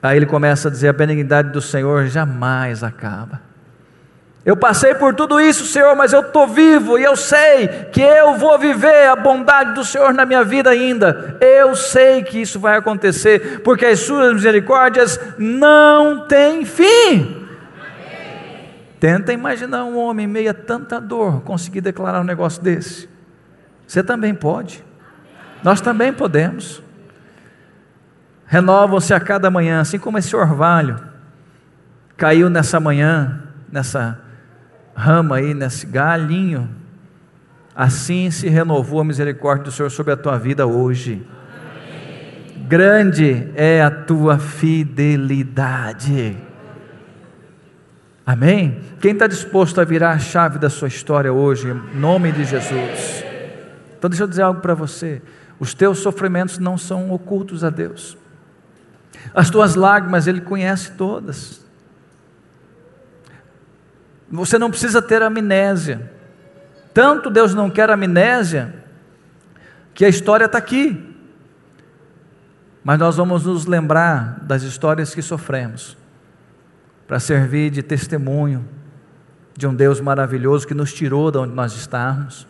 Aí 0.02 0.18
ele 0.18 0.26
começa 0.26 0.68
a 0.68 0.72
dizer: 0.72 0.88
a 0.88 0.94
benignidade 0.94 1.50
do 1.50 1.62
Senhor 1.62 2.08
jamais 2.08 2.84
acaba. 2.84 3.42
Eu 4.44 4.58
passei 4.58 4.96
por 4.96 5.14
tudo 5.14 5.40
isso, 5.40 5.68
Senhor, 5.68 5.96
mas 5.96 6.14
eu 6.14 6.22
estou 6.22 6.48
vivo 6.48 6.98
e 6.98 7.04
eu 7.04 7.16
sei 7.16 7.68
que 7.92 8.02
eu 8.02 8.34
vou 8.34 8.58
viver 8.58 9.08
a 9.08 9.16
bondade 9.16 9.76
do 9.76 9.86
Senhor 9.86 10.12
na 10.16 10.26
minha 10.26 10.44
vida 10.44 10.72
ainda. 10.72 11.38
Eu 11.40 11.76
sei 11.76 12.24
que 12.24 12.42
isso 12.42 12.60
vai 12.60 12.76
acontecer, 12.76 13.62
porque 13.64 13.86
as 13.86 14.00
suas 14.00 14.34
misericórdias 14.34 15.20
não 15.38 16.26
têm 16.26 16.66
fim. 16.66 17.41
Tenta 19.02 19.34
imaginar 19.34 19.84
um 19.84 19.98
homem 19.98 20.26
meio 20.28 20.52
a 20.52 20.54
tanta 20.54 21.02
dor 21.02 21.42
conseguir 21.42 21.82
declarar 21.82 22.22
um 22.22 22.24
negócio 22.24 22.62
desse. 22.62 23.10
Você 23.88 24.04
também 24.04 24.36
pode. 24.36 24.86
Nós 25.64 25.82
também 25.82 26.14
podemos 26.14 26.84
renovam-se 28.46 29.12
a 29.12 29.20
cada 29.20 29.50
manhã, 29.50 29.82
assim 29.82 29.98
como 29.98 30.20
esse 30.20 30.36
orvalho 30.36 31.00
caiu 32.16 32.48
nessa 32.48 32.80
manhã, 32.80 33.42
nessa 33.72 34.20
rama 34.94 35.38
aí, 35.38 35.56
nesse 35.56 35.88
galinho, 35.88 36.70
assim 37.76 38.30
se 38.30 38.50
renovou 38.50 39.02
a 39.02 39.04
misericórdia 39.04 39.64
do 39.64 39.72
Senhor 39.72 39.90
sobre 39.90 40.14
a 40.14 40.18
tua 40.18 40.38
vida 40.38 40.68
hoje. 40.68 41.26
Amém. 41.50 42.68
Grande 42.68 43.52
é 43.56 43.82
a 43.82 43.90
tua 43.90 44.38
fidelidade. 44.38 46.38
Amém? 48.32 48.80
Quem 49.02 49.12
está 49.12 49.28
disposto 49.28 49.82
a 49.82 49.84
virar 49.84 50.12
a 50.12 50.20
chave 50.20 50.58
da 50.58 50.70
sua 50.70 50.88
história 50.88 51.34
hoje, 51.34 51.68
em 51.68 52.00
nome 52.00 52.32
de 52.32 52.46
Jesus? 52.46 53.26
Então, 53.98 54.10
deixa 54.10 54.24
eu 54.24 54.28
dizer 54.28 54.44
algo 54.44 54.62
para 54.62 54.74
você: 54.74 55.22
os 55.60 55.74
teus 55.74 56.00
sofrimentos 56.00 56.58
não 56.58 56.78
são 56.78 57.12
ocultos 57.12 57.62
a 57.62 57.70
Deus. 57.70 58.18
As 59.34 59.50
tuas 59.50 59.76
lágrimas, 59.76 60.28
Ele 60.28 60.40
conhece 60.40 60.92
todas. 60.92 61.60
Você 64.30 64.58
não 64.58 64.70
precisa 64.70 65.02
ter 65.02 65.22
amnésia. 65.22 66.10
Tanto 66.94 67.30
Deus 67.30 67.54
não 67.54 67.70
quer 67.70 67.90
amnésia, 67.90 68.74
que 69.94 70.06
a 70.06 70.10
história 70.10 70.46
está 70.46 70.58
aqui. 70.58 71.14
Mas 72.82 72.98
nós 72.98 73.18
vamos 73.18 73.46
nos 73.46 73.66
lembrar 73.66 74.40
das 74.42 74.64
histórias 74.64 75.14
que 75.14 75.22
sofremos, 75.22 75.98
para 77.12 77.20
servir 77.20 77.70
de 77.70 77.84
testemunho 77.84 78.66
de 79.54 79.68
um 79.68 79.76
Deus 79.76 80.00
maravilhoso 80.00 80.66
que 80.66 80.74
nos 80.74 80.94
tirou 80.94 81.30
de 81.30 81.40
onde 81.40 81.54
nós 81.54 81.74
estávamos, 81.74 82.48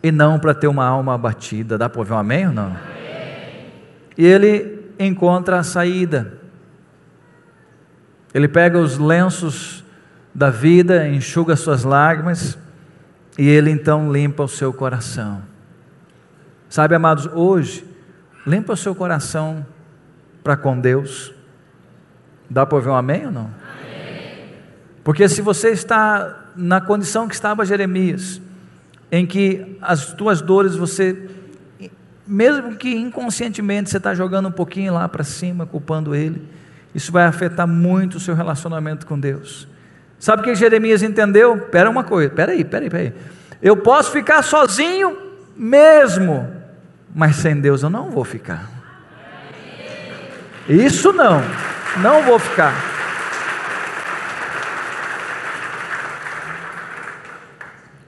e 0.00 0.12
não 0.12 0.38
para 0.38 0.54
ter 0.54 0.68
uma 0.68 0.86
alma 0.86 1.14
abatida. 1.14 1.76
Dá 1.76 1.88
para 1.88 1.98
ouvir 1.98 2.12
um 2.12 2.18
amém 2.18 2.46
ou 2.46 2.52
não? 2.52 2.76
E 4.16 4.24
Ele 4.24 4.92
encontra 4.96 5.58
a 5.58 5.64
saída. 5.64 6.34
Ele 8.32 8.46
pega 8.46 8.78
os 8.78 8.96
lenços 8.96 9.84
da 10.32 10.48
vida, 10.48 11.08
enxuga 11.08 11.56
suas 11.56 11.82
lágrimas 11.82 12.56
e 13.36 13.48
ele 13.48 13.72
então 13.72 14.12
limpa 14.12 14.44
o 14.44 14.48
seu 14.48 14.72
coração. 14.72 15.42
Sabe, 16.68 16.94
amados, 16.94 17.26
hoje, 17.26 17.84
limpa 18.46 18.74
o 18.74 18.76
seu 18.76 18.94
coração 18.94 19.66
para 20.44 20.56
com 20.56 20.78
Deus. 20.78 21.34
Dá 22.48 22.64
para 22.64 22.76
ouvir 22.76 22.88
um 22.88 22.94
amém 22.94 23.26
ou 23.26 23.32
não? 23.32 23.42
Amém. 23.42 24.44
Porque 25.02 25.28
se 25.28 25.42
você 25.42 25.70
está 25.70 26.44
na 26.56 26.80
condição 26.80 27.28
que 27.28 27.34
estava 27.34 27.64
Jeremias, 27.64 28.40
em 29.10 29.26
que 29.26 29.78
as 29.80 30.12
tuas 30.12 30.40
dores 30.40 30.74
você 30.74 31.28
mesmo 32.26 32.74
que 32.74 32.92
inconscientemente 32.92 33.88
você 33.88 33.98
está 33.98 34.14
jogando 34.14 34.48
um 34.48 34.52
pouquinho 34.52 34.92
lá 34.92 35.08
para 35.08 35.22
cima, 35.22 35.64
culpando 35.64 36.14
ele, 36.14 36.42
isso 36.94 37.12
vai 37.12 37.24
afetar 37.24 37.68
muito 37.68 38.16
o 38.16 38.20
seu 38.20 38.34
relacionamento 38.34 39.06
com 39.06 39.18
Deus. 39.18 39.68
Sabe 40.18 40.42
o 40.42 40.44
que 40.44 40.54
Jeremias 40.54 41.02
entendeu? 41.02 41.56
Espera 41.56 41.88
uma 41.88 42.02
coisa, 42.02 42.28
espera 42.28 42.52
aí, 42.52 42.62
espera 42.62 42.82
aí, 42.82 42.86
espera 42.86 43.04
aí. 43.04 43.14
Eu 43.62 43.76
posso 43.76 44.10
ficar 44.10 44.42
sozinho 44.42 45.16
mesmo, 45.56 46.50
mas 47.14 47.36
sem 47.36 47.60
Deus 47.60 47.82
eu 47.82 47.90
não 47.90 48.10
vou 48.10 48.24
ficar. 48.24 48.70
Isso 50.68 51.12
não, 51.12 51.42
não 52.02 52.22
vou 52.22 52.38
ficar. 52.38 52.74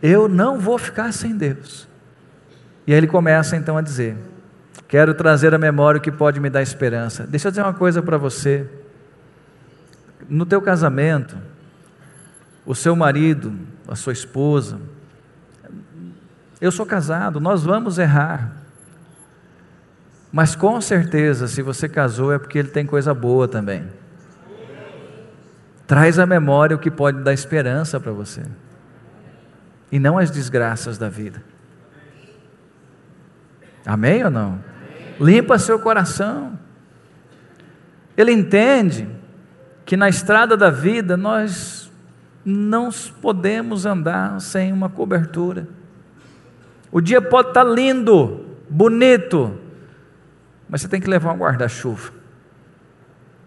Eu 0.02 0.28
não 0.28 0.58
vou 0.58 0.78
ficar 0.78 1.12
sem 1.12 1.36
Deus. 1.36 1.88
E 2.86 2.92
aí 2.92 2.98
ele 2.98 3.06
começa 3.06 3.56
então 3.56 3.76
a 3.76 3.82
dizer: 3.82 4.16
Quero 4.86 5.12
trazer 5.12 5.54
a 5.54 5.58
memória 5.58 5.98
o 5.98 6.00
que 6.00 6.10
pode 6.10 6.40
me 6.40 6.48
dar 6.48 6.62
esperança. 6.62 7.26
Deixa 7.26 7.48
eu 7.48 7.52
dizer 7.52 7.62
uma 7.62 7.74
coisa 7.74 8.00
para 8.00 8.16
você. 8.16 8.68
No 10.28 10.46
teu 10.46 10.62
casamento, 10.62 11.36
o 12.64 12.74
seu 12.74 12.94
marido, 12.94 13.52
a 13.86 13.96
sua 13.96 14.12
esposa, 14.12 14.78
eu 16.60 16.72
sou 16.72 16.84
casado, 16.84 17.40
nós 17.40 17.64
vamos 17.64 17.98
errar. 17.98 18.57
Mas 20.30 20.54
com 20.54 20.80
certeza, 20.80 21.48
se 21.48 21.62
você 21.62 21.88
casou, 21.88 22.32
é 22.32 22.38
porque 22.38 22.58
ele 22.58 22.68
tem 22.68 22.84
coisa 22.84 23.14
boa 23.14 23.48
também. 23.48 23.84
Traz 25.86 26.18
à 26.18 26.26
memória 26.26 26.76
o 26.76 26.78
que 26.78 26.90
pode 26.90 27.22
dar 27.22 27.32
esperança 27.32 27.98
para 27.98 28.12
você, 28.12 28.42
e 29.90 29.98
não 29.98 30.18
as 30.18 30.30
desgraças 30.30 30.98
da 30.98 31.08
vida. 31.08 31.42
Amém 33.86 34.22
ou 34.22 34.30
não? 34.30 34.62
Limpa 35.18 35.58
seu 35.58 35.78
coração. 35.78 36.58
Ele 38.14 38.32
entende 38.32 39.08
que 39.86 39.96
na 39.96 40.10
estrada 40.10 40.58
da 40.58 40.68
vida 40.68 41.16
nós 41.16 41.90
não 42.44 42.90
podemos 43.22 43.86
andar 43.86 44.38
sem 44.42 44.72
uma 44.72 44.90
cobertura. 44.90 45.66
O 46.92 47.00
dia 47.00 47.22
pode 47.22 47.48
estar 47.48 47.64
lindo, 47.64 48.44
bonito, 48.68 49.58
mas 50.68 50.82
você 50.82 50.88
tem 50.88 51.00
que 51.00 51.08
levar 51.08 51.32
um 51.32 51.38
guarda-chuva. 51.38 52.12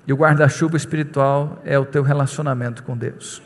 E 0.07 0.13
o 0.13 0.15
guarda-chuva 0.15 0.75
espiritual 0.75 1.61
é 1.63 1.77
o 1.77 1.85
teu 1.85 2.03
relacionamento 2.03 2.83
com 2.83 2.97
Deus. 2.97 3.41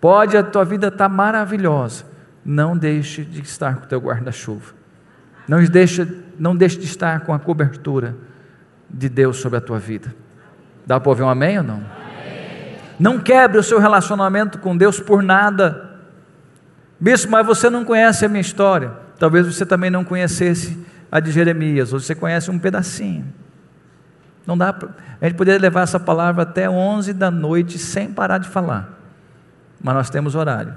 Pode 0.00 0.36
a 0.36 0.42
tua 0.42 0.64
vida 0.64 0.88
estar 0.88 1.08
maravilhosa, 1.08 2.04
não 2.44 2.76
deixe 2.76 3.24
de 3.24 3.40
estar 3.40 3.76
com 3.76 3.84
o 3.84 3.88
teu 3.88 4.00
guarda-chuva. 4.00 4.74
Não 5.48 5.62
deixe, 5.64 6.06
não 6.38 6.56
deixe 6.56 6.78
de 6.78 6.84
estar 6.84 7.20
com 7.20 7.32
a 7.32 7.38
cobertura 7.38 8.16
de 8.90 9.08
Deus 9.08 9.36
sobre 9.36 9.58
a 9.58 9.60
tua 9.60 9.78
vida. 9.78 10.14
Dá 10.84 10.98
para 11.00 11.10
ouvir 11.10 11.22
um 11.22 11.28
amém 11.28 11.58
ou 11.58 11.64
não? 11.64 11.76
Amém. 11.76 12.76
Não 12.98 13.18
quebre 13.18 13.58
o 13.58 13.62
seu 13.62 13.78
relacionamento 13.78 14.58
com 14.58 14.76
Deus 14.76 15.00
por 15.00 15.22
nada. 15.22 15.98
Bispo, 16.98 17.30
mas 17.30 17.46
você 17.46 17.70
não 17.70 17.84
conhece 17.84 18.24
a 18.24 18.28
minha 18.28 18.40
história. 18.40 18.92
Talvez 19.18 19.46
você 19.46 19.64
também 19.64 19.90
não 19.90 20.04
conhecesse 20.04 20.78
a 21.10 21.20
de 21.20 21.30
Jeremias, 21.30 21.92
ou 21.92 22.00
você 22.00 22.14
conhece 22.14 22.50
um 22.50 22.58
pedacinho. 22.58 23.26
Não 24.46 24.56
dá 24.56 24.72
pra, 24.72 24.90
a 25.20 25.26
gente 25.26 25.36
poderia 25.36 25.60
levar 25.60 25.82
essa 25.82 25.98
palavra 25.98 26.42
até 26.42 26.68
11 26.70 27.12
da 27.12 27.30
noite 27.30 27.78
sem 27.78 28.12
parar 28.12 28.38
de 28.38 28.48
falar. 28.48 28.96
Mas 29.82 29.94
nós 29.94 30.10
temos 30.10 30.34
horário. 30.34 30.74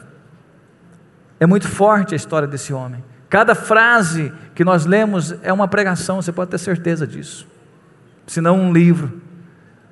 É 1.39 1.45
muito 1.45 1.67
forte 1.67 2.13
a 2.13 2.17
história 2.17 2.47
desse 2.47 2.73
homem. 2.73 3.03
Cada 3.29 3.53
frase 3.53 4.33
que 4.55 4.63
nós 4.63 4.85
lemos 4.85 5.35
é 5.43 5.53
uma 5.53 5.67
pregação, 5.67 6.21
você 6.21 6.31
pode 6.31 6.51
ter 6.51 6.57
certeza 6.57 7.05
disso. 7.05 7.47
Se 8.25 8.41
não 8.41 8.59
um 8.59 8.73
livro. 8.73 9.21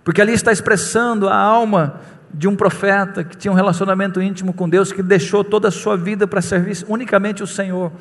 Porque 0.03 0.21
ali 0.21 0.33
está 0.33 0.51
expressando 0.51 1.29
a 1.29 1.35
alma 1.35 2.01
de 2.33 2.47
um 2.47 2.55
profeta 2.55 3.23
que 3.23 3.37
tinha 3.37 3.51
um 3.51 3.55
relacionamento 3.55 4.21
íntimo 4.21 4.53
com 4.53 4.67
Deus, 4.67 4.91
que 4.91 5.03
deixou 5.03 5.43
toda 5.43 5.67
a 5.67 5.71
sua 5.71 5.95
vida 5.95 6.27
para 6.27 6.41
servir 6.41 6.83
unicamente 6.87 7.43
o 7.43 7.47
Senhor. 7.47 7.91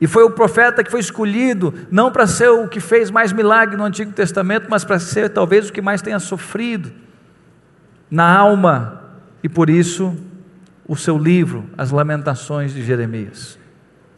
E 0.00 0.06
foi 0.06 0.24
o 0.24 0.30
profeta 0.30 0.82
que 0.82 0.90
foi 0.90 1.00
escolhido, 1.00 1.74
não 1.90 2.10
para 2.10 2.26
ser 2.26 2.48
o 2.48 2.66
que 2.66 2.80
fez 2.80 3.10
mais 3.10 3.32
milagre 3.32 3.76
no 3.76 3.84
Antigo 3.84 4.12
Testamento, 4.12 4.66
mas 4.70 4.82
para 4.82 4.98
ser 4.98 5.28
talvez 5.28 5.68
o 5.68 5.72
que 5.72 5.82
mais 5.82 6.00
tenha 6.00 6.18
sofrido 6.18 6.90
na 8.10 8.34
alma. 8.34 9.02
E 9.42 9.48
por 9.48 9.68
isso, 9.68 10.16
o 10.88 10.96
seu 10.96 11.18
livro, 11.18 11.66
As 11.76 11.90
Lamentações 11.90 12.72
de 12.72 12.82
Jeremias. 12.82 13.58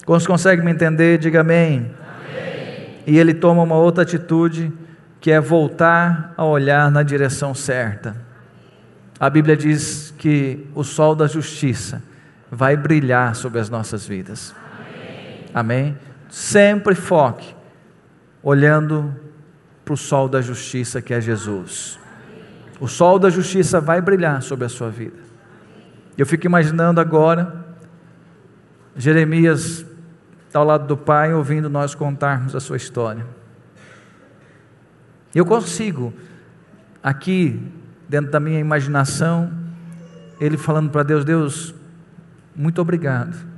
Quantos 0.07 0.27
conseguem 0.27 0.65
me 0.65 0.71
entender? 0.71 1.19
Diga 1.19 1.41
amém. 1.41 1.91
amém. 2.01 2.89
E 3.07 3.19
ele 3.19 3.35
toma 3.35 3.63
uma 3.63 3.77
outra 3.77 4.05
atitude, 4.05 4.73
que 5.21 5.33
é 5.33 5.41
voltar 5.41 6.33
a 6.37 6.45
olhar 6.45 6.91
na 6.91 7.03
direção 7.03 7.55
certa. 7.55 8.17
A 9.19 9.29
Bíblia 9.29 9.57
diz 9.57 10.15
que 10.17 10.67
o 10.75 10.83
sol 10.85 11.15
da 11.15 11.27
justiça 11.27 12.03
vai 12.51 12.77
brilhar 12.77 13.35
sobre 13.35 13.61
as 13.61 13.69
nossas 13.69 14.07
vidas. 14.07 14.55
Amém? 15.55 15.97
Sempre 16.29 16.95
foque 16.95 17.55
olhando 18.43 19.15
para 19.85 19.95
o 19.95 19.97
sol 19.97 20.29
da 20.29 20.41
justiça 20.41 21.03
que 21.03 21.13
é 21.13 21.21
Jesus. 21.21 21.99
O 22.81 22.89
sol 22.89 23.19
da 23.19 23.31
justiça 23.31 23.81
vai 23.81 24.01
brilhar 24.01 24.43
sobre 24.43 24.65
a 24.65 24.69
sua 24.69 24.91
vida. 24.91 25.19
Eu 26.17 26.27
fico 26.27 26.47
imaginando 26.47 27.01
agora 27.01 27.65
Jeremias 28.97 29.85
está 30.47 30.59
ao 30.59 30.65
lado 30.67 30.87
do 30.87 30.97
pai 30.97 31.33
ouvindo 31.33 31.71
nós 31.71 31.95
contarmos 31.95 32.55
a 32.55 32.61
sua 32.61 32.77
história. 32.77 33.27
Eu 35.35 35.47
consigo 35.47 36.13
aqui 37.03 37.73
dentro 38.09 38.31
da 38.31 38.39
minha 38.39 38.61
imaginação 38.61 39.51
ele 40.39 40.59
falando 40.59 40.91
para 40.91 41.03
Deus, 41.03 41.25
Deus, 41.25 41.75
muito 42.55 42.83
obrigado 42.83 43.52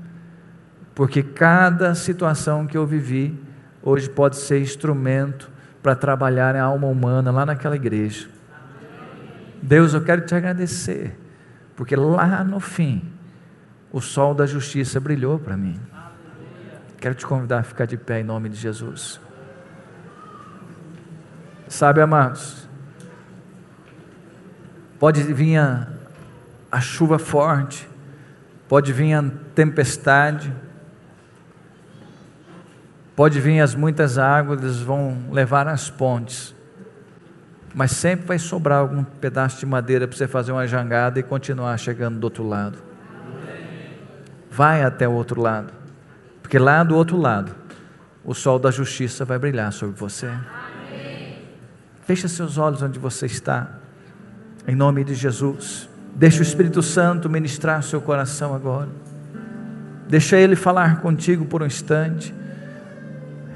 porque 0.94 1.22
cada 1.22 1.94
situação 1.94 2.66
que 2.66 2.76
eu 2.76 2.86
vivi 2.86 3.38
hoje 3.82 4.08
pode 4.08 4.36
ser 4.36 4.60
instrumento 4.60 5.50
para 5.82 5.94
trabalhar 5.94 6.54
a 6.56 6.62
alma 6.62 6.86
humana 6.86 7.30
lá 7.30 7.45
naquela 7.45 7.76
igreja. 7.76 8.28
Deus, 9.60 9.92
eu 9.92 10.02
quero 10.02 10.25
te 10.25 10.34
agradecer, 10.34 11.19
porque 11.76 11.97
lá 11.97 12.45
no 12.45 12.60
fim 12.60 13.12
o 13.92 14.00
sol 14.00 14.34
da 14.34 14.47
justiça 14.47 15.00
brilhou 15.00 15.38
para 15.38 15.56
mim. 15.56 15.80
Quero 16.99 17.14
te 17.14 17.26
convidar 17.26 17.58
a 17.58 17.62
ficar 17.62 17.86
de 17.86 17.97
pé 17.97 18.21
em 18.21 18.25
nome 18.25 18.49
de 18.49 18.56
Jesus. 18.56 19.21
Sabe, 21.69 22.00
amados, 22.00 22.69
pode 24.99 25.23
vir 25.23 25.58
a, 25.58 25.88
a 26.71 26.80
chuva 26.80 27.19
forte, 27.19 27.88
pode 28.69 28.92
vir 28.92 29.14
a 29.14 29.25
tempestade, 29.54 30.52
Pode 33.16 33.40
vir 33.40 33.60
as 33.60 33.74
muitas 33.74 34.18
águas, 34.18 34.80
vão 34.80 35.28
levar 35.30 35.68
as 35.68 35.88
pontes, 35.88 36.54
mas 37.72 37.92
sempre 37.92 38.26
vai 38.26 38.38
sobrar 38.38 38.80
algum 38.80 39.04
pedaço 39.04 39.60
de 39.60 39.66
madeira 39.66 40.08
para 40.08 40.16
você 40.16 40.26
fazer 40.26 40.50
uma 40.50 40.66
jangada 40.66 41.20
e 41.20 41.22
continuar 41.22 41.76
chegando 41.78 42.18
do 42.18 42.24
outro 42.24 42.42
lado. 42.42 42.78
Vai 44.50 44.82
até 44.82 45.06
o 45.06 45.12
outro 45.12 45.40
lado, 45.40 45.72
porque 46.42 46.58
lá 46.58 46.82
do 46.82 46.96
outro 46.96 47.16
lado, 47.16 47.54
o 48.24 48.34
sol 48.34 48.58
da 48.58 48.70
justiça 48.70 49.24
vai 49.24 49.38
brilhar 49.38 49.72
sobre 49.72 49.96
você. 49.96 50.30
Feche 52.02 52.28
seus 52.28 52.58
olhos 52.58 52.82
onde 52.82 52.98
você 52.98 53.26
está, 53.26 53.78
em 54.66 54.74
nome 54.74 55.04
de 55.04 55.14
Jesus. 55.14 55.88
Deixa 56.14 56.40
o 56.40 56.42
Espírito 56.42 56.82
Santo 56.82 57.30
ministrar 57.30 57.82
seu 57.82 58.00
coração 58.00 58.54
agora. 58.54 58.88
Deixa 60.08 60.36
ele 60.36 60.56
falar 60.56 61.00
contigo 61.00 61.44
por 61.44 61.62
um 61.62 61.66
instante. 61.66 62.34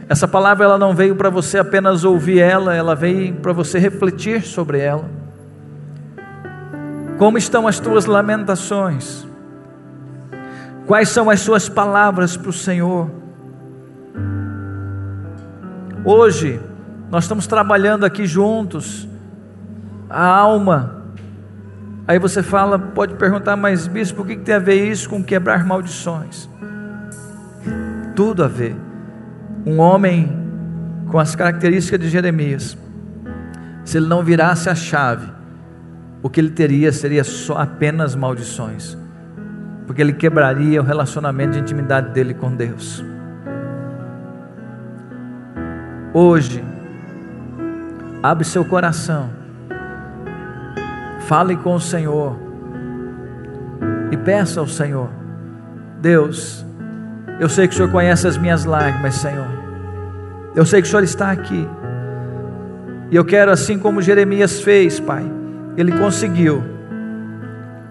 Essa 0.08 0.26
palavra 0.26 0.64
ela 0.64 0.78
não 0.78 0.94
veio 0.94 1.14
para 1.14 1.28
você 1.28 1.58
apenas 1.58 2.02
ouvir 2.02 2.38
ela, 2.38 2.74
ela 2.74 2.94
veio 2.94 3.34
para 3.34 3.52
você 3.52 3.78
refletir 3.78 4.42
sobre 4.42 4.78
ela. 4.78 5.04
Como 7.18 7.36
estão 7.36 7.68
as 7.68 7.78
tuas 7.78 8.06
lamentações? 8.06 9.26
Quais 10.86 11.10
são 11.10 11.28
as 11.28 11.40
suas 11.40 11.68
palavras 11.68 12.38
para 12.38 12.48
o 12.48 12.52
Senhor? 12.52 13.10
Hoje, 16.02 16.58
nós 17.10 17.24
estamos 17.24 17.46
trabalhando 17.46 18.06
aqui 18.06 18.24
juntos, 18.26 19.06
a 20.08 20.24
alma. 20.24 21.02
Aí 22.06 22.18
você 22.18 22.42
fala, 22.42 22.78
pode 22.78 23.14
perguntar, 23.16 23.56
mas 23.56 23.86
bispo, 23.86 24.22
o 24.22 24.24
que 24.24 24.36
tem 24.36 24.54
a 24.54 24.58
ver 24.58 24.82
isso 24.82 25.10
com 25.10 25.22
quebrar 25.22 25.66
maldições? 25.66 26.48
Tudo 28.16 28.42
a 28.42 28.48
ver 28.48 28.87
um 29.66 29.78
homem 29.78 30.32
com 31.10 31.18
as 31.18 31.34
características 31.34 32.00
de 32.00 32.08
Jeremias, 32.08 32.76
se 33.84 33.96
ele 33.96 34.06
não 34.06 34.22
virasse 34.22 34.68
a 34.68 34.74
chave, 34.74 35.26
o 36.22 36.28
que 36.28 36.40
ele 36.40 36.50
teria 36.50 36.92
seria 36.92 37.24
só 37.24 37.56
apenas 37.56 38.14
maldições, 38.14 38.96
porque 39.86 40.02
ele 40.02 40.12
quebraria 40.12 40.80
o 40.80 40.84
relacionamento 40.84 41.52
de 41.52 41.60
intimidade 41.60 42.10
dele 42.12 42.34
com 42.34 42.54
Deus. 42.54 43.04
Hoje, 46.12 46.62
abre 48.22 48.44
seu 48.44 48.64
coração, 48.64 49.30
fale 51.20 51.56
com 51.56 51.74
o 51.74 51.80
Senhor 51.80 52.36
e 54.10 54.16
peça 54.16 54.60
ao 54.60 54.66
Senhor, 54.66 55.08
Deus, 56.00 56.66
eu 57.40 57.48
sei 57.48 57.68
que 57.68 57.74
o 57.74 57.76
Senhor 57.76 57.90
conhece 57.90 58.26
as 58.26 58.36
minhas 58.36 58.64
lágrimas, 58.64 59.14
Senhor. 59.14 59.46
Eu 60.56 60.66
sei 60.66 60.82
que 60.82 60.88
o 60.88 60.90
Senhor 60.90 61.04
está 61.04 61.30
aqui. 61.30 61.68
E 63.10 63.16
eu 63.16 63.24
quero, 63.24 63.52
assim 63.52 63.78
como 63.78 64.02
Jeremias 64.02 64.60
fez, 64.60 64.98
Pai, 64.98 65.24
ele 65.76 65.92
conseguiu, 65.92 66.64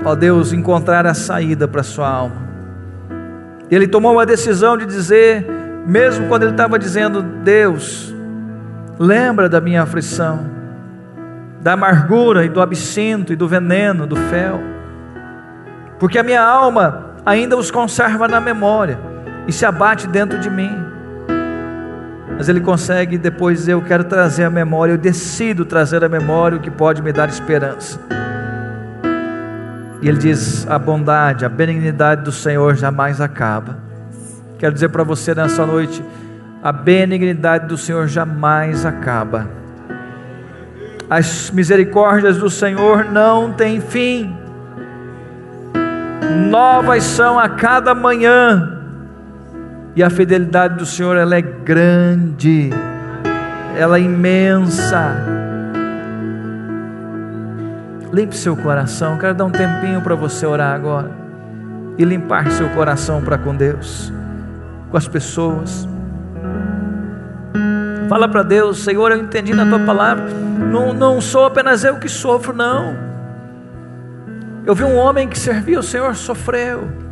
ó 0.04 0.16
Deus, 0.16 0.52
encontrar 0.52 1.06
a 1.08 1.14
saída 1.14 1.66
para 1.66 1.80
a 1.80 1.84
sua 1.84 2.10
alma. 2.10 2.48
Ele 3.72 3.88
tomou 3.88 4.12
uma 4.12 4.26
decisão 4.26 4.78
de 4.78 4.86
dizer, 4.86 5.46
mesmo 5.88 6.28
quando 6.28 6.44
ele 6.44 6.52
estava 6.52 6.78
dizendo, 6.78 7.22
Deus, 7.22 8.14
lembra 9.00 9.48
da 9.48 9.62
minha 9.62 9.84
aflição, 9.84 10.46
da 11.62 11.74
amargura 11.74 12.44
e 12.44 12.50
do 12.50 12.62
absinto 12.62 13.32
e 13.32 13.36
do 13.36 13.48
veneno, 13.48 14.06
do 14.06 14.16
fel, 14.16 14.60
porque 15.98 16.20
a 16.20 16.24
minha 16.24 16.44
alma 16.44 17.16
ainda 17.26 17.58
os 17.58 17.72
conserva 17.72 18.28
na 18.28 18.40
memória 18.40 19.17
e 19.48 19.54
se 19.54 19.66
abate 19.66 20.08
dentro 20.08 20.40
de 20.40 20.50
mim. 20.50 20.78
Mas 22.38 22.50
ele 22.50 22.60
consegue 22.60 23.18
depois 23.18 23.60
dizer: 23.60 23.74
Eu 23.74 23.82
quero 23.82 24.04
trazer 24.04 24.44
a 24.44 24.50
memória, 24.50 24.94
eu 24.94 24.98
decido 24.98 25.66
trazer 25.66 26.04
a 26.04 26.10
memória 26.10 26.58
o 26.58 26.62
que 26.62 26.70
pode 26.70 27.02
me 27.02 27.12
dar 27.12 27.30
esperança. 27.30 28.00
E 30.02 30.08
ele 30.08 30.18
diz: 30.18 30.68
A 30.70 30.78
bondade, 30.78 31.46
a 31.46 31.50
benignidade 31.50 32.24
do 32.24 32.32
Senhor 32.32 32.76
jamais 32.76 33.20
acaba. 33.22 33.78
Quero 34.60 34.74
dizer 34.74 34.90
para 34.90 35.04
você 35.04 35.34
nessa 35.34 35.66
noite: 35.66 36.04
a 36.62 36.72
benignidade 36.72 37.68
do 37.68 37.78
Senhor 37.78 38.08
jamais 38.08 38.86
acaba. 38.86 39.48
As 41.10 41.50
misericórdias 41.50 42.38
do 42.38 42.50
Senhor 42.50 43.06
não 43.06 43.54
têm 43.54 43.80
fim. 43.80 44.36
Novas 46.50 47.04
são 47.04 47.40
a 47.40 47.48
cada 47.48 47.96
manhã 47.96 48.77
E 49.98 50.04
a 50.04 50.12
fidelidade 50.12 50.76
do 50.76 50.86
Senhor, 50.86 51.18
ela 51.18 51.36
é 51.36 51.42
grande, 51.42 52.70
ela 53.76 53.98
é 53.98 54.02
imensa. 54.02 55.18
Limpe 58.14 58.38
seu 58.38 58.56
coração. 58.56 59.18
Quero 59.18 59.34
dar 59.34 59.46
um 59.46 59.50
tempinho 59.50 60.00
para 60.02 60.14
você 60.14 60.46
orar 60.46 60.76
agora 60.76 61.10
e 61.98 62.06
limpar 62.06 62.52
seu 62.52 62.70
coração 62.70 63.24
para 63.24 63.40
com 63.40 63.56
Deus, 63.56 64.14
com 64.92 64.98
as 64.98 65.08
pessoas. 65.08 65.90
Fala 68.08 68.30
para 68.30 68.44
Deus, 68.44 68.84
Senhor, 68.84 69.12
eu 69.12 69.18
entendi 69.18 69.52
na 69.52 69.66
tua 69.66 69.80
palavra. 69.80 70.26
Não, 70.26 70.94
não 70.94 71.20
sou 71.20 71.44
apenas 71.44 71.84
eu 71.84 71.96
que 71.96 72.08
sofro, 72.08 72.54
não. 72.54 72.96
Eu 74.64 74.76
vi 74.76 74.84
um 74.84 74.96
homem 74.96 75.28
que 75.28 75.40
servia 75.40 75.80
o 75.80 75.84
Senhor, 75.84 76.16
sofreu. 76.16 77.07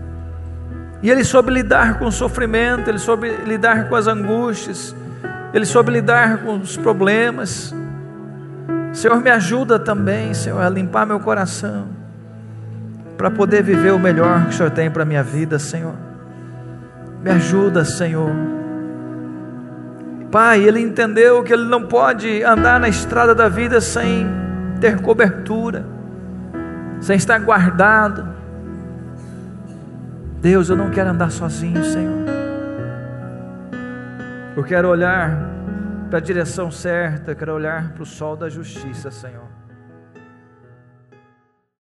E 1.06 1.12
ele 1.12 1.24
soube 1.24 1.52
lidar 1.52 2.00
com 2.00 2.08
o 2.08 2.12
sofrimento, 2.12 2.90
ele 2.90 2.98
soube 2.98 3.30
lidar 3.46 3.88
com 3.88 3.96
as 3.96 4.08
angústias, 4.08 4.96
ele 5.54 5.64
soube 5.64 5.92
lidar 5.92 6.40
com 6.40 6.58
os 6.58 6.76
problemas. 6.78 7.72
Senhor, 8.92 9.22
me 9.22 9.30
ajuda 9.30 9.78
também, 9.78 10.34
Senhor, 10.34 10.60
a 10.60 10.68
limpar 10.68 11.06
meu 11.06 11.20
coração, 11.20 11.90
para 13.16 13.30
poder 13.30 13.62
viver 13.62 13.94
o 13.94 14.00
melhor 14.00 14.46
que 14.46 14.50
o 14.50 14.54
Senhor 14.54 14.72
tem 14.72 14.90
para 14.90 15.04
a 15.04 15.06
minha 15.06 15.22
vida, 15.22 15.60
Senhor. 15.60 15.94
Me 17.22 17.30
ajuda, 17.30 17.86
Senhor. 17.86 18.32
Pai, 20.32 20.64
ele 20.64 20.80
entendeu 20.80 21.44
que 21.44 21.54
ele 21.54 21.66
não 21.66 21.84
pode 21.84 22.42
andar 22.42 22.80
na 22.80 22.90
estrada 22.90 23.36
da 23.36 23.48
vida 23.48 23.80
sem 23.80 24.28
ter 24.82 25.00
cobertura, 25.02 25.86
sem 27.00 27.16
estar 27.16 27.38
guardado. 27.38 28.35
Deus, 30.46 30.70
eu 30.70 30.76
não 30.76 30.92
quero 30.92 31.10
andar 31.10 31.32
sozinho, 31.32 31.84
Senhor. 31.84 32.24
Eu 34.56 34.64
quero 34.64 34.88
olhar 34.88 35.36
para 36.08 36.20
a 36.20 36.22
direção 36.22 36.70
certa, 36.70 37.34
quero 37.34 37.52
olhar 37.52 37.94
para 37.94 38.04
o 38.04 38.06
sol 38.06 38.38
da 38.38 38.48
justiça, 38.48 39.10
Senhor. 39.10 39.55